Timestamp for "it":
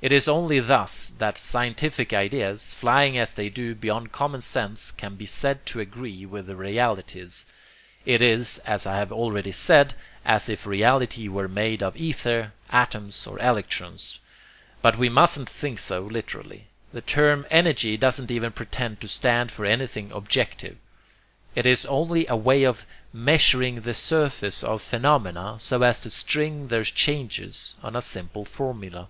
0.00-0.12, 8.06-8.22, 21.56-21.66